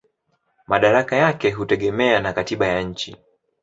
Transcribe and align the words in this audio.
Madaraka 0.67 1.15
yake 1.15 1.51
hutegemea 1.51 2.19
na 2.19 2.33
katiba 2.33 2.67
ya 2.67 2.81
nchi. 2.81 3.15